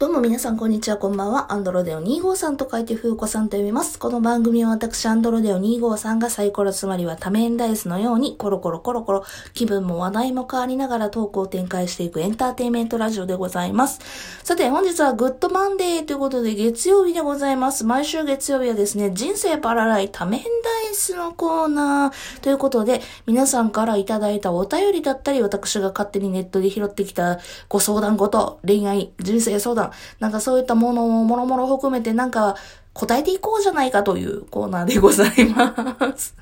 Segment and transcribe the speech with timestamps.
[0.00, 1.52] どうも皆さんこんにちは、こんばんは。
[1.52, 3.98] アンドロデオ25さんと書いて風子さんと読みます。
[3.98, 14.00] この番組は私、アンドロデオ25さんがサイコロつまりは多面ダイスのように、コロコロコロコロ、気分も話題も変わりながらトークを展開していくエンターテインメントラジオでございます。
[14.42, 17.84] さて、本日はグッドマンデーということで月曜日でございます。
[17.84, 20.46] 毎週月曜日はですね、人生パラダイ多面ダ
[20.90, 27.38] イスのコーナーということで、皆さんからいただいたお便りだったり、私が勝手にネットで拾ってきた
[27.68, 32.56] ご相談ごと、恋愛、人生相談、なんかそういったものをもろもろ含めてなんか
[32.92, 36.34] 答えていこうじゃないかというコーナーでございます。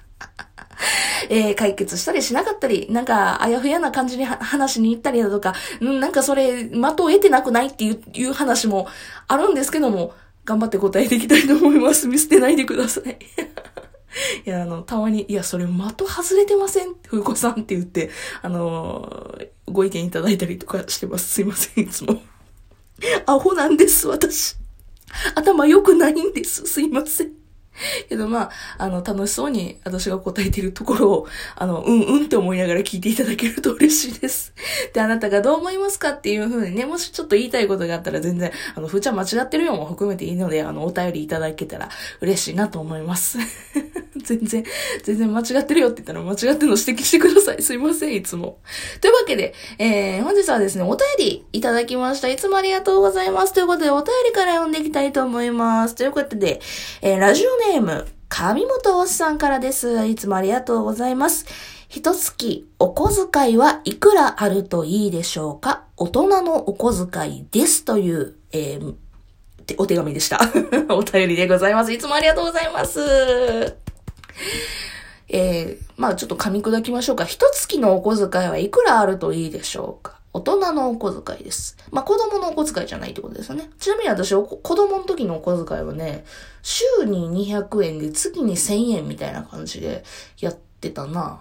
[1.29, 8.87] えー、解決したりしなかったり、なんか、あやふやな感じに話に行ったりだとか、んなんかそれ、的を得てなくないっていういう話も
[9.27, 12.07] あるんですけども、頑張って答えていきたいと思います。
[12.09, 13.19] 見捨てないでください。
[14.46, 16.95] いや、あの、たまに、いや、それ的外れてません？
[17.10, 18.10] 風子さんって言って、
[18.41, 21.29] あのー、ご意見いただいたりとかしてます。
[21.29, 22.23] すいません、いつも。
[23.27, 24.57] アホなんです、私。
[25.34, 26.66] 頭良くないんです。
[26.66, 27.32] すいません。
[28.09, 34.52] けどまあ、あの、楽しそうに私が答えているところを、あの、うんうんって思いながら聞いていただけると嬉しいです。
[34.93, 36.10] で、あなたがどう思いますか？
[36.10, 41.88] っていうふうにね、もしちょっと言いたいことがあったら全然、あの、ふーちゃん間違ってるよも含めていいので、あの、お便りいただけたら
[42.21, 43.38] 嬉しいなと思います。
[44.29, 44.65] 全然、
[45.02, 47.62] 全然間違ってるよって言ったら間違ってるの指摘してください。
[47.62, 48.59] すいません、いつも。
[49.01, 52.29] というわけで、えー、本日はですね、お便りいただきました。
[52.29, 53.54] いつもありがとうございます。
[53.54, 55.95] ということで、お便りから読んでいきたいと思います。
[55.95, 56.60] ということで、
[57.01, 60.07] えー、ラジオネーム、上本おっさんからです。
[60.07, 61.46] いつもありがとうございます。
[61.88, 65.84] 一月お小遣いはいくらあるといいでしょうか？
[65.97, 67.84] 大人のお小遣いです。
[67.87, 68.94] という、えー、
[69.78, 70.38] お手紙でした。
[70.94, 71.92] お便りでございます。
[71.92, 73.88] いつもありがとうございます。
[75.28, 77.25] えー、まあちょっと噛み砕きましょうか。
[77.25, 81.77] 一月のお小遣いはいくらあるといいでしょうか大人のお小遣いです。
[81.91, 83.71] まあ子供のお小遣いじゃないってことですよね。
[83.78, 86.25] ちなみに私、子供の時のお小遣いはね、
[86.62, 90.05] 週に200円で月に1000円みたいな感じで
[90.41, 91.41] やってたな。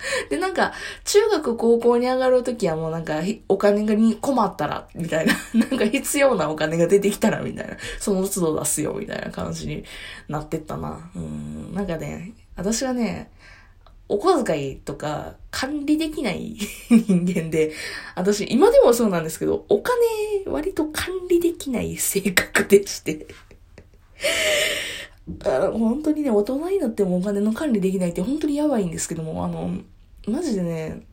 [0.30, 0.72] で、なんか、
[1.04, 5.34] 中学高校に上がるときはもうなんか、お金がに困ったら、みたいな。
[5.54, 7.76] なんか必要なお金が出てきたら、みたいな。
[7.98, 9.84] その都度出すよ、みたいな感じに
[10.28, 11.10] なってったな。
[11.14, 11.74] うん。
[11.74, 13.30] なんかね、私はね、
[14.08, 16.56] お小遣いとか管理できない
[16.90, 17.72] 人間で、
[18.16, 19.94] 私、今でもそうなんですけど、お金
[20.46, 23.28] 割と管理できない性格でして
[25.72, 29.70] 本当にね、大人になってもお金の管理できないって本当にやばいんですけども、あの、
[30.26, 31.06] マジでね、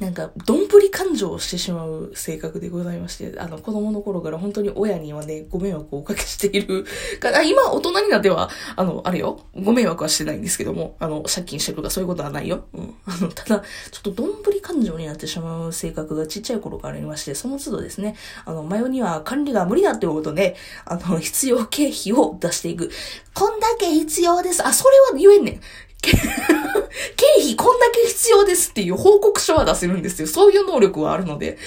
[0.00, 6.84] なんか、どんぶり感情をしてしまう性格でございまして、あの、子供の頃から本当に親にはね、ご迷惑をおかけしている
[7.18, 9.40] か ら、今、大人になっては、あの、あるよ。
[9.54, 12.64] ご迷惑はしてないんですけども、あの、借金してるとかそういうことはないよ。
[12.74, 12.94] うん。
[13.06, 22.90] あの、ただ、ちょっとどんぶり感情になってしまう性格がちっちゃい頃からありまして、その都度ですね、あの、マヨには管理が無理だっていうことで、あの、必要経費を出していく。
[23.34, 24.66] こんだけ必要です。
[24.66, 25.60] あ、それは言えんねん。
[26.02, 30.28] 経費こんだけ必要ですっていう報告書は出せるんですよ。
[30.28, 31.58] そういう能力はあるので。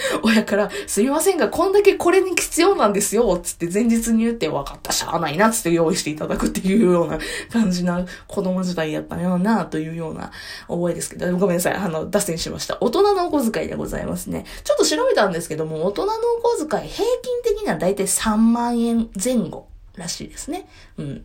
[0.22, 7.18] 親から、すみませんが、こんだけこれに必要なんですよ、つって前日に言って分かった、しゃあないな、つって用意していただくっていうような
[7.52, 10.30] 感じな子供時代やったような、というような
[10.68, 12.78] 覚えですけど、ごめんなさい、あの、脱線しました。
[12.80, 14.44] 大人のお小遣いでございますね。
[14.64, 20.68] ちょっと調べたんですけども、大人のお小遣い、平均的にはだいたい3万円前後らしいですね。
[20.98, 21.24] うん。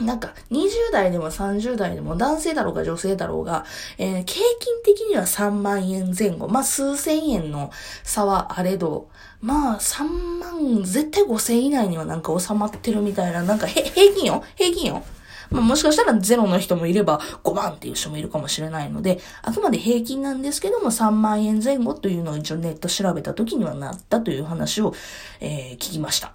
[0.00, 3.64] なんか、20代でも30代でも男性だろうが女性だろうが、
[3.96, 6.48] えー、平均的には3万円前後。
[6.48, 7.70] まあ、数千円の
[8.02, 9.08] 差はあれど、
[9.40, 14.44] まあ、3万、絶対5千以内にはなんか収まってるみたいな、なんか、へ、平均よ？
[14.54, 15.02] 平均よ？
[15.50, 24.94] まあ、もしかしたらゼロの人もいれば5万っていう人もいるかもしれないので、あくまで平均なんですけども3万円前後というのを一応ネット調べた時にはなったという話を、
[25.40, 26.32] えー、聞きました。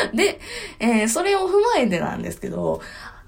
[0.14, 0.40] で、
[0.78, 2.80] えー、それを踏まえてなんですけど、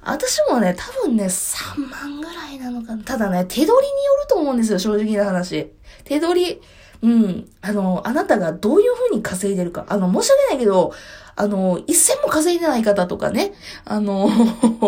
[0.02, 3.02] 私もね、多分ね、3万ぐらいなのかな。
[3.04, 3.82] ただね、手取りによ
[4.22, 5.70] ると思うんですよ、正直な話。
[6.04, 6.60] 手取り。
[7.02, 7.48] うん。
[7.62, 9.86] あの、あなたがどういう風に稼いでるか。
[9.88, 10.92] あの、申し訳ないけど、
[11.36, 13.52] あの、一銭も稼いでない方とかね。
[13.84, 14.28] あの、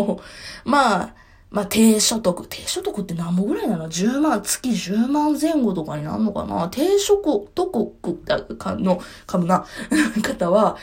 [0.64, 1.14] まあ、
[1.52, 2.46] まあ、低所得。
[2.48, 6.68] 低所得って何本ぐらいなの ?10 万、月10万前後とかになるのかな？
[6.70, 7.18] 低所
[7.54, 7.70] 得
[8.78, 9.66] の株な
[10.22, 10.76] 方は、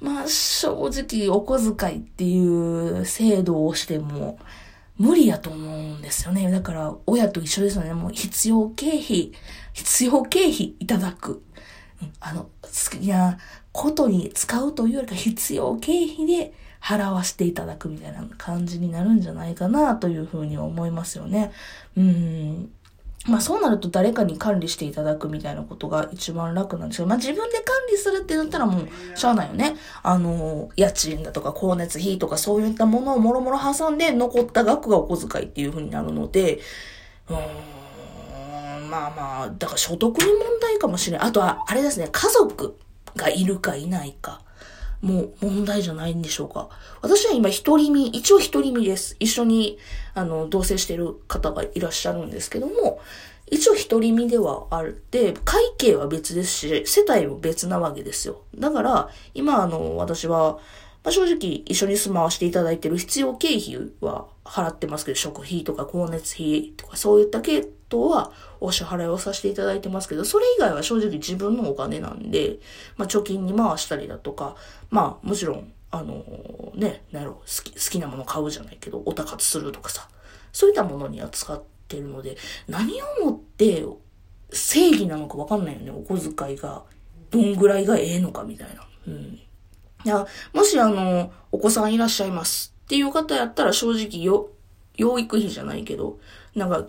[0.00, 4.38] まあ正直お小遣いっていう制度をしても
[4.98, 6.50] 無理やと思うんですよね。
[6.50, 7.92] だから親と一緒ですよね。
[7.92, 9.32] もう必要経費、
[9.72, 11.42] 必要経費いただく。
[12.20, 13.38] あの、好きな
[13.72, 21.52] ことに使うというよりか必要経費で払わせていただくみたいな感じになるんじゃないかなというふうに思いますよね。
[21.96, 22.70] うん。
[23.28, 28.88] まあそうなると誰かに管理していただくみたいなことが一番楽なんですけど、まあ自分で管理するってなったらもう
[29.18, 29.76] しゃあないよね。
[30.02, 36.60] あの、家賃だとか光熱費とかそういったものをもろもろ挟んで残った額がお小遣いっていう風になるので、
[37.28, 41.28] うーん、まあまあ、だから所得に問題かもしれない。
[41.28, 42.76] あとは、あれですね、家族
[43.16, 44.42] がいるかいないか。
[45.02, 46.68] もう問題じゃないんでしょうか。
[47.02, 49.16] 私は今一人身、一応一人身です。
[49.18, 49.78] 一緒に、
[50.14, 53.00] あの、同棲してる方がいらっしゃるんですけども、
[53.48, 58.42] 一応一人身ではあって、会計は別ですし、世帯も別なわけですよ。
[58.56, 60.58] だから、今あの、私は、
[61.04, 72.58] まあ、正直一緒に住まわせていただいてる必要経費は払ってますけど、食費とか光熱費とかそういった系統はお支払いをさせていただいてますけど、それ以外は正直自分のお金なんで、
[72.96, 74.56] まあ、貯金に回したりだとか、
[74.90, 80.08] まあもちろん、あのー、ね、なんやろ、好き、好きなもの買うじゃないけど、おたかつするとかさ、
[80.52, 82.36] そういったものには使ってるので、
[82.68, 83.84] 何をもって
[84.52, 86.84] 正義なのかわかんないよね、お小遣いが。
[87.30, 88.86] どんぐらいがええのかみたいな。
[89.08, 89.14] うん。
[89.14, 94.50] いや、もしあの、お子さんいらっしゃいますっていう方やったら正直よ、
[94.96, 96.18] 養育費じゃないけど、
[96.54, 96.86] なんか、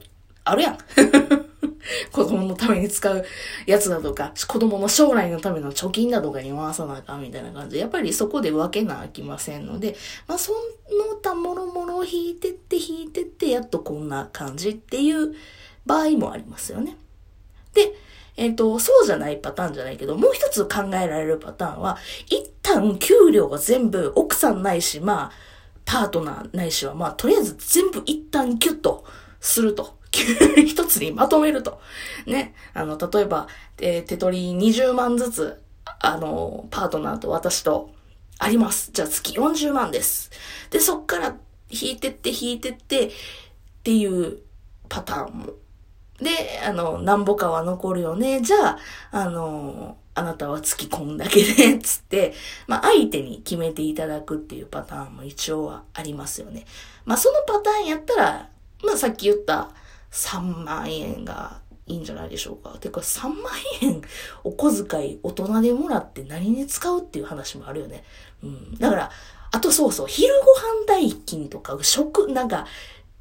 [0.49, 0.77] あるやん。
[2.11, 3.25] 子供のために使う
[3.65, 9.95] やつだとか、子供の将来のための貯金だとかに回さなあかんみたいな感じで、やっぱりそこで分けなあきませんので、
[10.27, 10.57] まあその
[11.21, 15.33] 他もろもろ引いてって引いてって、やっとこんな感じっていう
[15.85, 16.97] 場合もありますよね。
[17.73, 17.93] で、
[18.35, 21.97] えっ、ー、と、そうじゃないパターンじゃないけど、もう一つ考えられるパターンは、
[22.27, 25.31] 一旦給料が全部奥さんないし、まあ、
[25.85, 29.05] パートナーないしは、まあ、とりあえず全部一旦ギュッと
[29.39, 29.96] すると。
[30.65, 31.79] 一つにまとめると。
[32.25, 32.53] ね。
[32.73, 33.47] あの、例えば、
[33.79, 35.61] えー、手取り20万ずつ、
[35.99, 37.91] あの、パートナーと私と
[38.39, 38.91] あります。
[38.93, 40.31] じゃあ月40万です。
[40.69, 41.35] で、そっから
[41.69, 43.11] 引いてって引いてってっ
[43.83, 44.39] ていう
[44.89, 45.53] パターンも
[46.21, 48.41] で、あの、なんぼかは残るよね。
[48.41, 48.79] じゃあ、
[49.11, 52.33] あの、あなたは月こんだけで、 つって、
[52.65, 56.65] まあ、相手に決めていただくっていうパターンも一応はありますよね。
[57.05, 58.49] まあ、そのパターンやったら、
[58.83, 59.69] まあ、さっき言った
[60.11, 62.77] 3万円がいいんじゃないでしょうか。
[62.79, 63.35] てか、3万
[63.81, 64.01] 円
[64.43, 68.03] お小遣い大人でもらって何に使うっていう話もあるよね。
[68.43, 68.75] うん。
[68.75, 69.11] だから、
[69.51, 72.67] あとそうそう、昼ご飯代金とか、食、なんか、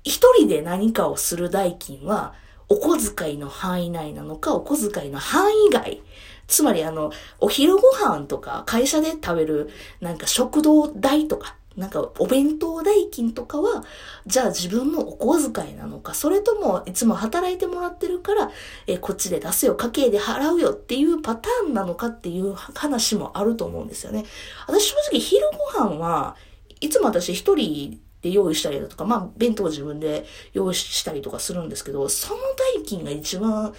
[0.02, 2.34] 一人で何かをする代金は、
[2.68, 6.02] お小遣いの範囲内なのか、お小遣いの範囲外。
[6.48, 13.84] つまりあの、お昼ご飯とか、会社で食べる、なんか食堂代とか、なんかお弁当代金とかは、
[14.26, 18.50] じゃあ自分のお小遣いなのか、それともいつも働いてもらってるから、
[18.86, 24.24] えこっちで出すよ、家計で払うよっていうパターンなのかっていう話もあると思うんですよね。
[24.66, 26.36] 私正直昼ご飯は
[26.80, 32.40] いつも私一人で用意したりだとか、まあ、弁当自分で用意したりとかするんですけど、その
[32.74, 33.74] 代金が一番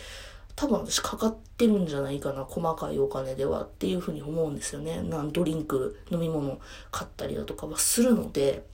[0.58, 5.04] 多分私かかってるんじゃないかな、細かいお金ではっていうふうに思うんですよね。
[5.04, 6.60] なんドリンク、飲み物
[6.92, 8.66] 買ったりだとかはするので、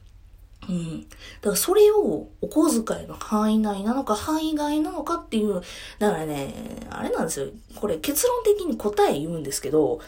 [0.70, 1.02] うん。
[1.02, 1.08] だ
[1.44, 5.62] からそれをお小遣いの範囲内なのか範囲外なのかっていう、
[6.00, 6.54] だからね、
[6.90, 7.48] あれなんですよ。
[7.76, 10.00] これ結論的に答え言うんですけど、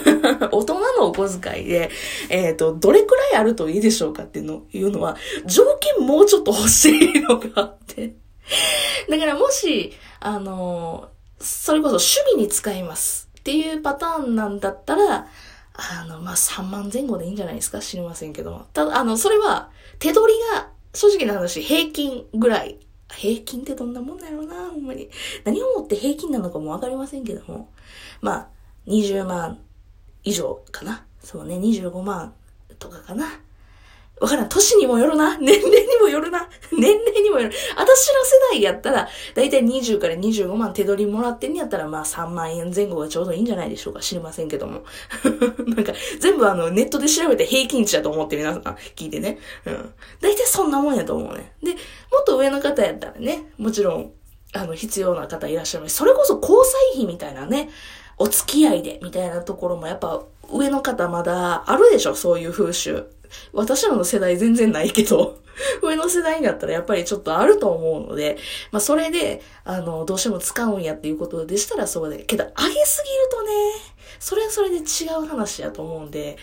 [0.50, 1.90] 大人のお小遣いで、
[2.30, 8.14] えっ、ー、と、どれくらいあるといいでしょうかっていうのいうのは、条件もうちょっと欲しいのがあって。
[9.10, 11.10] だからもし、あの、
[11.40, 15.28] それこそ趣味に使いますっていうパターンなんだったら、
[15.74, 17.78] あの、まあ、3万前後でいいんじゃないですか？
[17.78, 18.66] 知りませんけども。
[18.72, 22.78] ただ、あの、それは、手取りが、正直な話、平均ぐらい。
[23.10, 25.08] 平均ってどんなもんだろうな、ほんまに。
[25.44, 27.70] 何をもって平均なのかもわかりませんけども。
[28.20, 28.48] まあ、
[28.86, 29.58] 20万
[30.24, 31.06] 以上かな。
[31.20, 32.34] そうね、25万
[32.78, 33.40] とかかな。
[34.20, 34.48] わからん。
[34.48, 35.36] 年にもよるな。
[35.40, 36.48] 年齢にもよるな。
[36.72, 37.54] 年齢にもよる。
[37.76, 44.00] 私の世代やったら、だいたい20から25万手取りもらってんやったら、まあ3万円前後がちょうどいいんじゃないでしょうか。
[44.00, 44.82] 知りませんけども。
[45.66, 48.62] なんか、全部あの、ネットで調べて平均値だと思って皆さん
[48.96, 49.38] 聞いてね。
[49.66, 49.94] うん。
[50.20, 51.52] だいたいそんなもんやと思うね。
[51.62, 51.76] で、も
[52.20, 54.12] っと上の方やったらね、もちろん、
[54.54, 57.70] あの、必要な方いらっしゃるそれこそ交際費みたいなね、
[58.18, 63.04] お付き合いで、みたいなところもやっぱ、上の方まだあるでしょそういう風習。
[63.52, 65.38] 私らの世代全然ないけど、
[65.82, 68.38] 上の世代になったらやっぱりちょっとあると思うので、
[68.70, 73.50] まあそれで、あの、どうしても使うんやっていうことでしたらそうで、けど上げすぎるとね、
[74.18, 76.36] それはそれで違う話やと思うんで、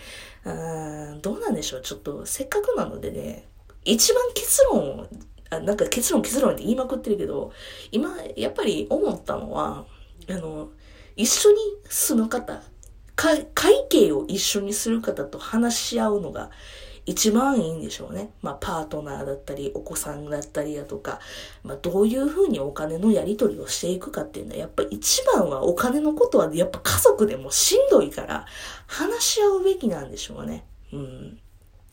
[0.44, 1.82] うん、どうなんでしょう。
[1.82, 3.48] ちょっとせっかくなのでね、
[3.84, 5.06] 一番結論を、
[5.50, 7.52] あなんか結論結論って言いまくってるけど、
[7.92, 9.86] 今、やっぱり思ったのは、
[10.28, 10.70] あの、
[11.16, 11.56] 一緒に
[11.88, 12.62] 住む方、
[13.16, 13.46] 会
[13.88, 16.50] 計を一緒にする方と話し合うのが
[17.06, 18.30] 一番いいんでしょうね。
[18.42, 21.20] まあ、パートナーだったり、お子さんだったりだとか、
[21.62, 28.44] まあ、どういうふうにお金のやり取りをしていくかっていうのは、やっぱ一番はお金のことは、やっぱ家族でもしんどいから、
[28.88, 30.66] 話し合うべきなんでしょうね。
[30.92, 31.38] うん。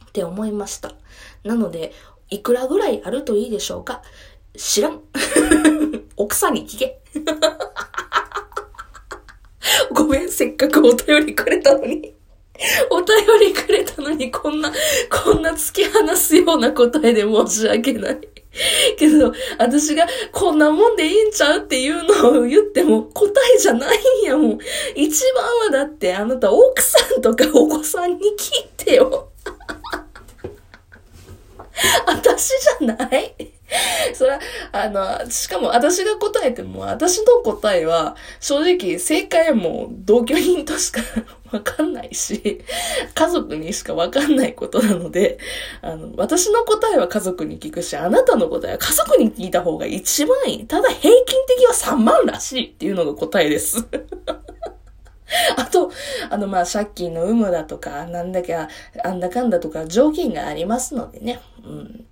[0.07, 0.93] って思いました。
[1.43, 1.93] なので、
[2.29, 4.01] いくらぐらいあるといいでしょうか？
[4.57, 5.01] 知らん。
[6.17, 7.01] 奥さんに聞け。
[9.93, 12.13] ごめん、せっかくお便りくれたのに。
[12.89, 14.71] お便りくれたのに、こんな、
[15.09, 18.19] こんな突き放すような答えで申し訳ない。
[18.97, 24.57] けど、私がこんなもんでいいんちゃうっていうのを言っても答えじゃないんやもん。
[24.95, 29.29] 一番はだってあなた奥さんとかお子さんに聞いてよ。
[32.05, 33.52] 私じゃない
[34.13, 34.39] それは、
[34.71, 41.01] あの、しかも私が答えても、私の答えは、正直正解も同居人としか
[41.51, 42.61] わかんないし、
[43.13, 45.37] 家族にしかわかんないことなので、
[45.81, 50.67] あの、私の答えは家族に聞くし、あなたの答えは家族に聞いた方が一番いい。
[50.67, 53.85] ただ平均的は3万らしいっていうのが答えです。
[55.57, 55.91] あと、
[56.29, 58.67] あの、まあ、借金の有無だとか、なんだか、
[59.03, 61.41] あんだかんだとか条件がありますのでね。
[61.65, 62.05] うん。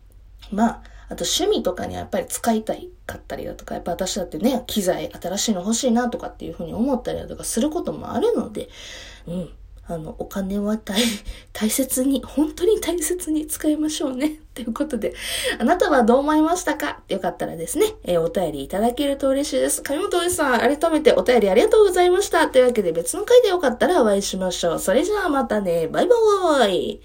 [0.51, 8.69] まあ、あと趣味とかにやっぱり使いたいかったりだとか、やっぱ私だってね、機材新しいの欲しいなとかっていうふうに思ったりだとかすることもあるので、
[9.27, 9.49] うん。
[9.87, 11.01] あの、お金は大、
[11.51, 14.39] 大切に、本当に大切に使いましょうね。
[14.55, 15.13] ということで、
[15.59, 17.01] あなたはどう思いましたか？
[17.09, 19.81] よかったらですね、えー、お便りいただけると嬉しいです。
[19.81, 22.47] 上本おじさん、改めてお便りありがとうございました。
[22.47, 24.79] というわけで別の回でよかったらお会いしましょう。
[24.79, 27.01] それじゃあまたね、バイバーイ